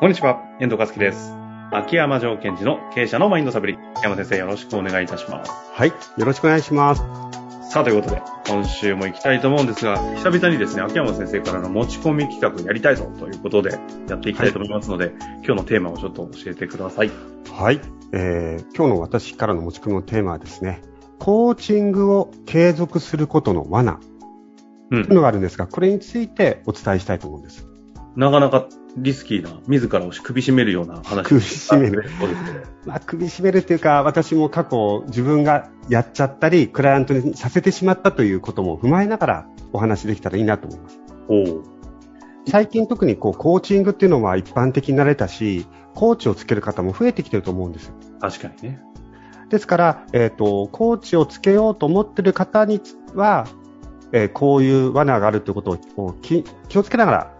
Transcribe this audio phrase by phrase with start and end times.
[0.00, 1.34] こんにちは、遠藤和樹です。
[1.72, 3.76] 秋山条件時の経営者のマインドサブリ。
[4.00, 5.50] 山先生よろしくお願いいたします。
[5.72, 5.88] はい。
[5.88, 7.02] よろしくお願いします。
[7.68, 13.76] さあ、ということで、今週も行きたいと思うんですが、久々にですね、秋山先生からの持ち込み企画やりたいぞということで、
[14.08, 15.10] やっていきたいと思いますので、
[15.44, 17.10] 今日のテーマをちょっと教えてください。
[17.52, 17.80] はい。
[18.12, 20.80] えー、今日の私からの持ち込みのテーマはですね、
[21.18, 23.98] コーチングを継続することの罠う。
[24.90, 27.66] というんのがあるんですが、これについてお伝えしたいと思うんです。
[28.14, 28.68] なかなか
[29.02, 32.10] リスキーな、自らを首絞めるような話首絞める。
[32.86, 41.00] まあ、首絞めるっていうか、私も過去自分がやっちゃったり、クライアントにさせてしまったということも踏まえながらお話できたらいいなと思います。
[42.50, 47.94] 最近特にこうコーチングっていうのは一般的になれたし、コーチをつける方も増えてきてると思うんですよ。
[48.20, 48.80] 確かにね。
[49.50, 52.80] ですから、えっ、と、コーチをつけようと思ってる方に
[53.14, 53.46] は、
[54.12, 56.44] えーこういう罠があるということを気
[56.78, 57.37] をつけながら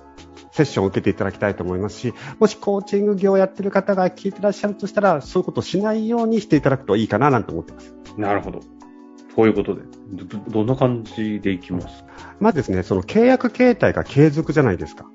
[0.58, 7.94] セッションを受けていただきたいと思いますし、もしコーチング業をやってる方が聞いてらっしゃるとしたら、そういうことをしないようにしていただくといいかななんて思ってます。
[8.16, 8.60] なるほど。
[9.36, 12.04] ということで、ど、どんな感じでいきます？
[12.40, 15.06] まずですね、その契約形態が継続じゃないですか。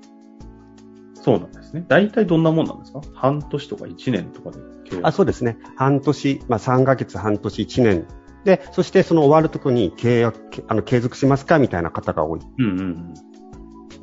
[1.14, 1.83] そうなんですね。
[1.88, 3.02] 大体どんなもんなんですか？
[3.14, 5.08] 半年とか1年とかで契約？
[5.08, 5.58] あそうですね。
[5.75, 8.08] 半年、まあ、3ヶ月、半年、1年。
[8.45, 12.39] で、そしてその終わるところに契約、あの、継続しますかみたいな方が多い。
[12.59, 13.14] うんうんうん。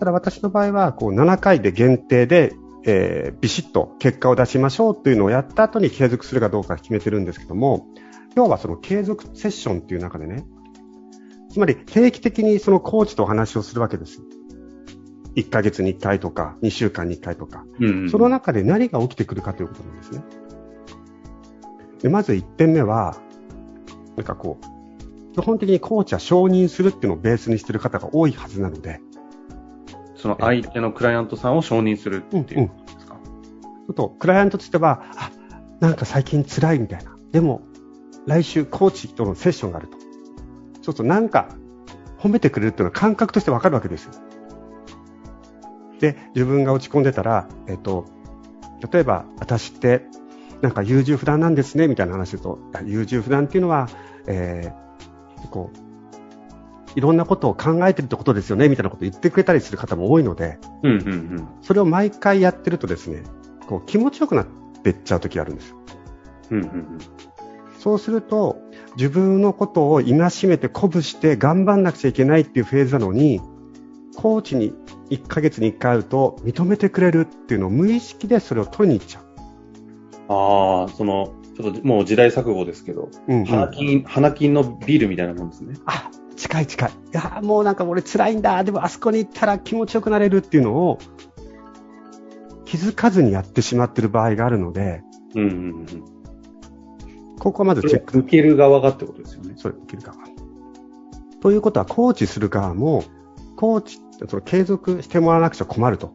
[0.00, 2.54] ただ私の場合は、こう、7回で限定で、
[2.86, 7.86] えービシッと結果を出しましょうというのをやった後に継続するかどうか決めてるんですけども、
[8.34, 10.46] 今日はその継続セッションっていう中でね、
[11.50, 14.22] つまり定期的にそのコーチとお話をするわけです。
[15.36, 17.66] 1ヶ月に1回とか、2週間に1回とか。
[17.78, 20.22] うんうん、その中で何が起きてくるかということなんですね。
[22.02, 23.18] でまず1点目は、
[24.16, 29.00] なんかこう、基本的にコーチは承認するっていうのをベースにしている方が多いはずなので、
[30.20, 35.30] その相手のクライアントさんを承認するっていうことですか、ちょっとクライアントとしては、あ、
[35.80, 37.16] なんか最近辛いみたいな。
[37.32, 37.62] でも、
[38.26, 39.96] 来週コーチとのセッションがあると。
[40.80, 41.48] ちょっとなんか
[42.18, 44.12] 褒めてくれるっていうのは感覚としてわかるわけですよ。
[46.00, 48.06] で、自分が落ち込んでたら、えっと、
[48.92, 50.04] 例えば私って
[50.60, 53.88] なんか優柔不断なんですねみたいな話すると、あ優柔不断っていうのは、
[54.26, 55.89] えーこう、
[56.94, 61.48] いろんなことを考えてるってことですよねみたいなことを言ってくれたりする方も多いので、うんうんうん。
[61.62, 63.22] それを毎回やってるとですね、
[63.66, 64.46] こう気持ちよくなっ
[64.82, 65.76] てっちゃう時があるんですよ。
[66.50, 66.98] うんうんうん。
[67.78, 68.58] そうすると、
[68.96, 70.14] 自分のことを戒
[70.46, 73.40] めて鼓舞して頑張んなくちゃいけないっていうフェーズなのに、
[74.16, 74.74] コーチに
[75.10, 79.24] 1ヶ月に1回会うと認めてくれるっていうのを無意識でそれを取りに行っちゃう。
[80.28, 85.74] ああ、その、ちょっともう時代錯誤ですけど、うんうん花金、花金のビールみたいなもんですね。
[85.86, 86.90] あ、近い近い。
[86.90, 88.64] いや、もうなんか俺辛いんだ。
[88.64, 90.98] でもあそこに行ったら気持ちよくなれるっていうのを
[92.64, 95.02] 気づかずにやってしまってる場合があるので、
[95.34, 95.52] うんうんう
[95.82, 95.86] ん。
[97.38, 98.18] ここはまずチェック。
[98.18, 99.54] 受ける側がってことですよね。
[99.56, 100.14] それ、いけるか。
[101.40, 103.04] ということは、コーチする側も、
[103.56, 106.12] コーチ、その継続してもらわなくちゃ困ると。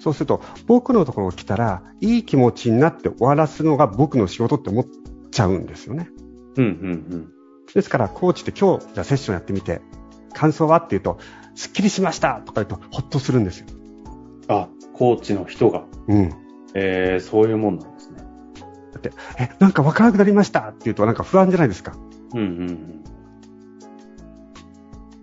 [0.00, 4.86] そうすると、僕のところに来たら、いい気持ちになって終わらすのが僕の仕事って思っ
[5.30, 6.10] ちゃうんですよね。
[6.56, 7.32] うんうん
[7.74, 9.80] ですから、コーチって今日、じゃあセッションやってみて、
[10.32, 11.18] 感想はって言うと、
[11.54, 13.66] すっきりしましたとか言うと、ほっとするんですよ。
[14.48, 14.56] うん。
[14.56, 16.32] あ、コーチの人が、うん。
[16.74, 18.18] えー、そういうもんなんですね。
[18.92, 21.96] だって、え、なんかわからなくなりましたって言うと、なんか不安じゃないですか。
[22.34, 23.04] うんうんうん。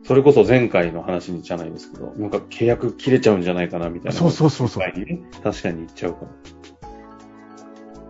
[0.04, 4.18] それこそ前回の話にじゃないですけど、なんか契約切れちゃうんじゃないかなみたいな。
[4.18, 4.84] そうそうそうそう
[5.44, 6.32] 確かに言っちゃうかも。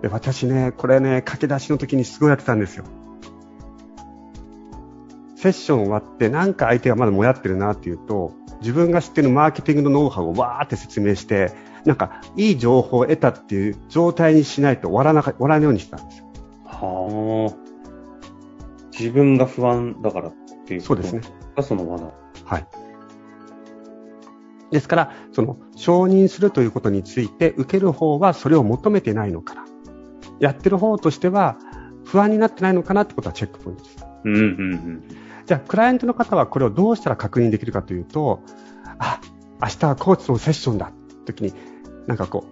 [0.02, 2.84] で私ね、これね、駆け出しの時にすごいやってたんですよ。
[5.46, 11.52] セッション終わって、なんか相手がまだもやってるなっていうと、自分が知ってるマーケティングのノウハウをわーって説明して、
[11.86, 16.26] なんかいい情報を得たっていう状態にしないと終わらなか終わらないようにしたんですよ。
[16.66, 17.66] はあ。
[18.98, 20.34] 自分が不安だからっ
[20.66, 21.22] ていうそうですね。
[21.56, 22.12] がその罠。
[22.46, 22.68] はい。
[24.72, 29.66] ですから、その承認するということについて、受ける方はそれを求めてないのかな。
[30.40, 31.58] やってる方としては
[32.04, 33.98] 不安になってないのかなってことはチェックポイントです。
[34.26, 35.25] うんうんうん。
[35.46, 38.42] じゃあ、クライアントの方はこれをどうしたら確認できるかというと、
[39.00, 39.22] あ、
[39.62, 41.54] 明日はコーチのセッションだって時に、
[42.08, 42.46] なんかこ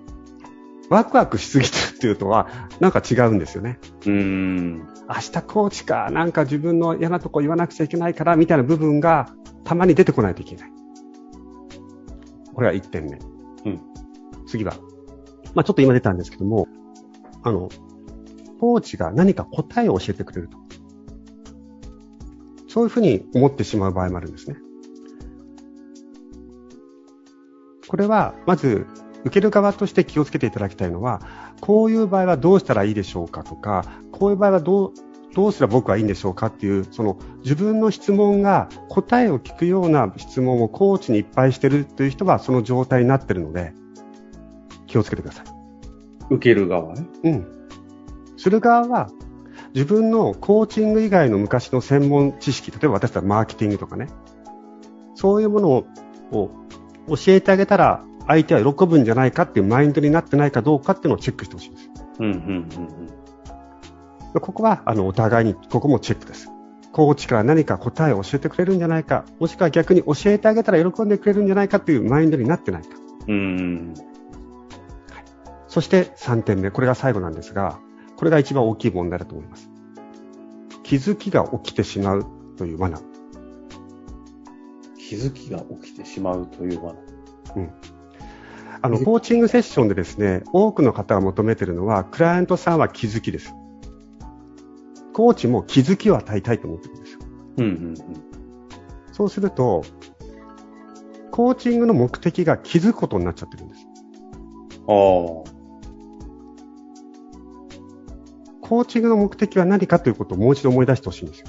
[0.90, 2.48] う、ワクワクしすぎてるっていうのは、
[2.80, 3.80] なんか違うんですよね。
[4.06, 4.78] うーん。
[4.78, 10.72] 明日コーチか、なんか自分の嫌なとこ言わなくちゃいけないから、みたいな部分がたまに出てこないといけない。
[12.54, 13.18] これは1点目。
[13.66, 13.82] うん。
[14.46, 14.74] 次は、
[15.56, 16.68] まあちょっと今出たんですけども、
[17.42, 17.70] あの、
[18.60, 20.63] コーチが何か答えを教えてくれると。
[22.74, 24.58] そういうふうに思ってしまう場合もあるんですね。
[27.88, 28.88] これは、まず、
[29.26, 31.22] 受ける側として気をつけていただきたいのは、
[31.62, 34.94] こういう場合はどうしたらいいでしょうかとか、こういう場合はどう、
[35.36, 43.74] どうすれば僕はいいんでしょうかっていう、その自分の質問が答えを聞くような質問をコーチにいっぱいしてるという人はその状態になってるので、
[44.88, 45.46] 気をつけてください。
[46.32, 47.06] 受ける側ね。
[47.24, 47.46] うん。
[48.36, 49.12] する側は、
[49.74, 54.08] 自分のコーチング以外の昔の専門知識、例えば私たらマーケティングとかね、
[55.16, 55.86] そういうものを
[57.08, 61.90] 教えてあげたら相手は喜ぶんじゃないかっていうマインドになってないかどうかっていうのをチェックしてほしいんです。
[62.20, 62.54] うんうんうん
[64.34, 66.50] うん、ここはあのお互いにここもチェックです。
[66.92, 72.90] コーチから何か答えを教えてくれるんじゃないか、もしくは逆に教えてあげたら喜んでくれるんじゃないかっていうマインドになってないか。
[73.28, 73.94] うん
[75.12, 75.24] はい、
[75.68, 77.80] そして3点目、これが最後なんですが、
[78.24, 79.70] これが一番大きい問題だと思います。
[80.82, 82.26] 気づきが起きてしまう
[82.58, 83.02] という罠。
[84.98, 86.96] 気づきが起きてしまうという罠。
[87.58, 87.70] うん。
[88.82, 93.54] あの、コーチングセッションでですね、多くの方が求めているのは、クライアントさんは気づきです。
[95.12, 97.20] コーチも気づきを与えたいと思ってるんですよ。
[97.58, 97.96] うんうんうん。
[99.12, 99.84] そうすると、
[101.32, 103.86] コーチングの目的が気づくことになっちゃってるんです。
[104.88, 105.53] ああ。
[108.74, 111.48] コーチングの目的は何かということをもう一度思い出してほしいんですよ。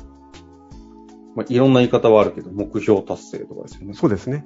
[1.34, 3.94] まあ、いろんな言い方はあるけど、目標達成とかですよね。
[3.94, 4.44] そうですね。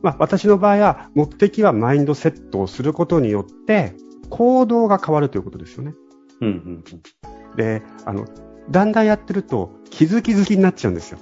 [0.00, 3.94] まあ、私の場合は、目的はマインドセットをすることによって、
[4.30, 5.92] 行動が変わるということですよね。
[6.40, 8.24] うんうんうん、で、あの、
[8.70, 11.18] だんだんやってると気づき好きになっちゃうんですよ。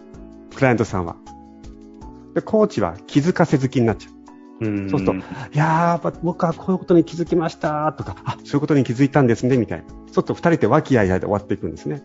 [0.55, 1.17] クライアントさんは。
[2.35, 4.14] で、コーチは気づかせ好きになっちゃう。
[4.61, 5.21] うんそうすると、い
[5.59, 9.85] やー、僕はこういうことに気づきましたとか、あ、そういうことに気づいたんですね、みたいな。
[10.11, 12.03] ちょっと二人で和気あいあいで終わっていくんですね。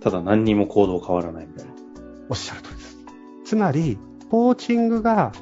[0.00, 1.72] ただ何にも行動変わらないみたいな。
[2.30, 2.96] おっしゃる通りです。
[3.44, 3.98] つまり、
[4.30, 5.32] コーチングが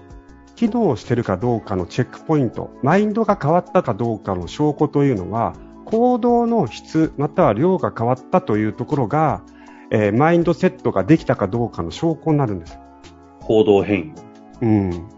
[0.57, 5.55] 機能してるかどうかのチェックポイント、マインドが変わったかどうかの証拠というのは、
[5.85, 9.43] 行動の質または量が変わったというところが、
[9.91, 12.79] えー、マインドセットができたかどうかの証拠になるんです。
[13.41, 14.15] 行動変
[14.63, 14.65] 異。
[14.65, 15.09] うん。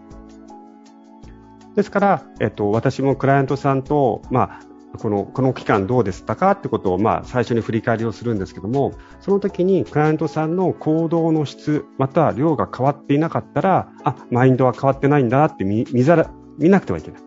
[1.76, 4.60] ですから、えっと、私もクライアントさんと、ま
[4.94, 17.20] あ、このこの期間どうでしたかってことを、まあ、最初に振り返りをするんですけども、その時にクライアントさんの行動の質、または量が変わっていなかったら、あ、マインドは変わってないんだなって見見ざら見なくてはいけない。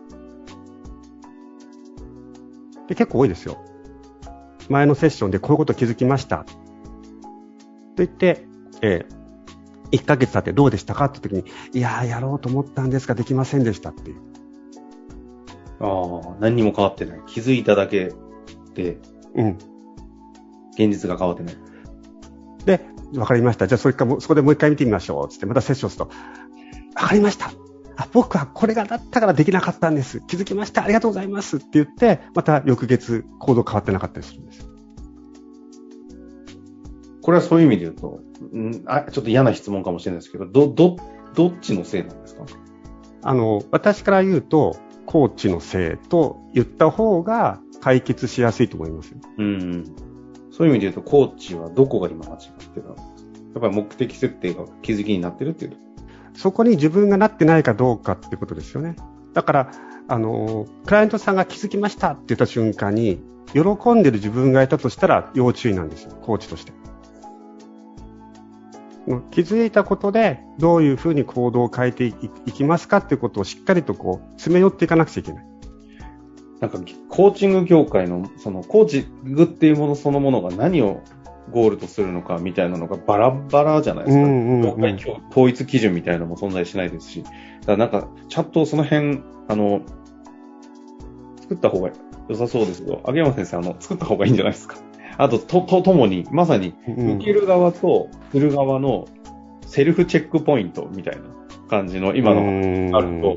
[2.88, 3.56] で結構多いですよ。
[4.68, 6.38] 前のセッションでこういうこと気づきました。
[6.38, 6.46] と
[7.98, 8.48] 言って、
[8.82, 14.29] えー、1ヶ月経ってどうでしたかって時に、いやー、やろうと思ったんですができませんでしたっていう。
[15.80, 17.22] ああ、何にも変わってない。
[17.26, 18.12] 気づいただけ
[18.74, 18.98] で、
[19.34, 19.58] うん。
[20.72, 21.56] 現実が変わってない。
[22.64, 22.80] で、
[23.16, 23.66] わかりました。
[23.66, 25.28] じゃあそれかそこでもう一回見てみましょう。
[25.28, 26.10] つって、またセッションすると、
[26.94, 27.50] わかりました。
[27.96, 30.20] あ、僕はこれがだったからできなかったんです。
[30.26, 30.84] 気づきました。
[30.84, 31.56] ありがとうございます。
[31.56, 34.68] って言って、また翌月行動変わってなかったりするんです。
[37.22, 38.20] これはそういう意味で言うと、
[38.54, 40.96] んあちょっと嫌な質問かもしれないですけど、ど、ど、
[41.34, 42.44] どっちのせいなんですか？
[43.22, 44.76] あの、私から言うと、
[45.10, 49.18] コーチのせいと言った方が解決しやすいと思いますよ。
[49.38, 49.84] うん。
[50.52, 53.20] そういう意味で言うと、コーチはどこが今間違ってたんですか
[53.54, 55.76] やっぱり目的設定が気づきになってるっていう
[56.34, 58.94] そこに自分がなってないかどうかってことですよね。
[59.34, 59.70] だから、
[60.06, 63.20] あの、クライアントさんが気づきましたって言った瞬間に、
[63.52, 66.72] 喜んでる自分がいたとしたら要注意なんですよ、コーチとして。
[69.30, 72.12] 気づいたことでどういうふうに行動を変えてい
[72.52, 75.46] きますかっていうことをしっかりとこう詰め寄っていかなくちゃいけない。
[76.60, 76.78] なんか
[77.08, 81.02] コーチング業界のそのコーチングっていうものそのものが何を
[81.50, 84.22] ゴールとするのかみたいなのがバラバラじゃないですか。
[84.22, 84.96] うんうんうん、
[85.30, 87.22] 統一基準みたいなのも存在しないですし。
[87.22, 87.32] だか
[87.72, 89.80] らなんかちゃんとその辺、あの、
[91.40, 91.90] 作った方が
[92.28, 94.76] 良さそうですけど、秋山先生、あの、作った方がいいんじゃないですか。
[95.20, 99.06] あと、と、と、ともに、まさに、受ける側と振る側の
[99.66, 101.22] セルフチェックポイントみたいな
[101.68, 103.36] 感じの今のあると、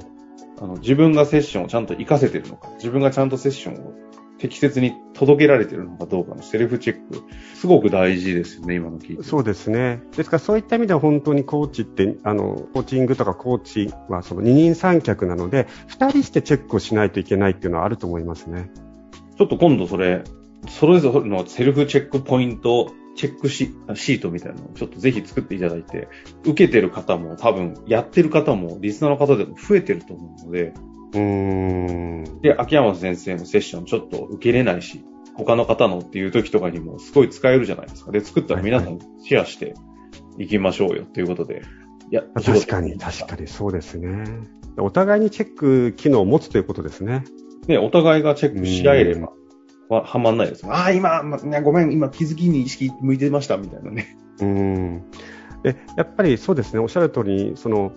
[0.62, 3.94] あの、自分がセッションをちゃんと活かせてるのか、自分がちゃんとセッションを
[4.38, 7.22] 適切に届けられてるのかどうかのセルフチェック、
[7.54, 9.24] すごく大事ですよね、今の聞いて。
[9.24, 10.02] そうですね。
[10.16, 18.72] ですからそういった意味では本当にコーチって、あの、コーチングとかコーチはその二人三脚なので、二人してチェックをしないといけないっていうのはあると思いますね。
[19.38, 20.24] ちょっと今度それ、
[20.68, 26.08] それぞれのセルフチェックポイント、チェックシートみたいなのをちょっとぜひ作っていただいて、
[26.44, 30.74] 受けてる方も多分、やってる方も、リスナーの方でも増えてると思うので、
[31.14, 35.04] うーんで、秋山先生のセッションちょっと受けれないし、
[35.36, 38.12] 他の方のっていう時とかにもすごい使えるじゃないですか。
[38.12, 39.74] で、作ったら皆さんシェアして
[40.38, 41.64] いきましょうよということで。
[42.12, 44.26] いや、確かに、確かにそうですね。
[44.78, 47.24] お互いにチェック機能を持つということですね。
[47.68, 49.32] ね、お互いがチェックし合えれば、
[49.90, 50.66] は、はまんないです。
[50.68, 54.18] ああ、今、ま、ごめん、今気づきに意識向いてました、みたいなね。
[54.42, 55.04] うん。
[55.64, 57.92] で、やっぱりそうですね、おっしゃる通り、その、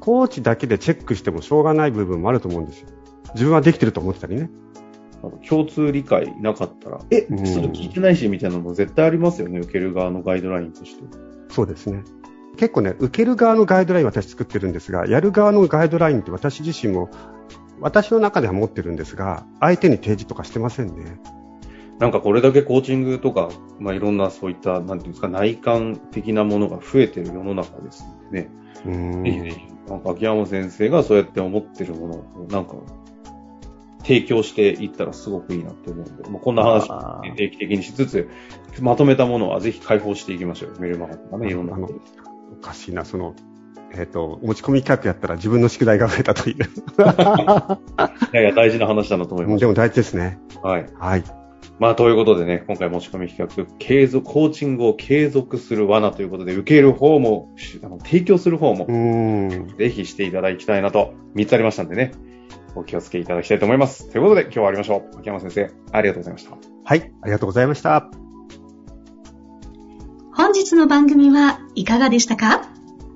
[0.00, 2.88] コーチだけでチェックしてもしょうがない部分もあると思うんですよ。
[3.34, 4.50] 自分はできてると思ってたりね。
[5.46, 11.04] 共通理解なかったら、え、それ聞いてないし、みたいなのも絶対ありますよね、受ける側のガイドラインとして。
[11.50, 12.02] そうですね。
[12.56, 17.10] 結構ね、受ける側のガイドライン私作ってるんですが、やる側のガイドラインって私自身も、
[17.80, 21.20] 私の中では持ってるんですが、相手に提示とかしてませんね。
[21.98, 28.48] なんかこれだけコーチングとか、まあ、いろんなそういった、なんていうんですか、内観的なものが増えてる世の中ですね。
[28.86, 29.22] うん。
[29.86, 32.76] なんか秋山先生がそうやって思ってるものを、なんか、
[34.02, 36.88] 提供していったらすごくいいなって思うんで、まあ、こんな話
[37.36, 38.30] 定期的にしつつ、
[38.80, 41.94] まとめたものはぜひ開放していきましょうメルマガとかね、いろんなこと。
[42.52, 43.34] おかしいな、その、
[43.92, 46.56] えっ、ー、と、持ち込み企画やったら自分の宿題が増えたという。
[46.56, 46.58] い
[48.32, 49.60] やいや、大事な話だなと思います。
[49.60, 50.38] でも大事ですね。
[50.62, 50.86] はい。
[50.98, 51.24] はい。
[51.78, 58.86] まあ、ということでね、今回持ち込み企画、継続、コーチングを継続する罠ということで、受ける方も、あの提供する方も、
[59.78, 62.12] ぜひしていただきたいなと、3つありましたんでね、
[62.74, 64.10] お気をつけいただきたいと思います。
[64.10, 65.18] ということで、今日は終わりましょう。
[65.20, 66.50] 秋山先生、ありがとうございました。
[66.84, 68.10] はい、ありがとうございました。
[70.34, 72.69] 本日の番組はいかがでしたか？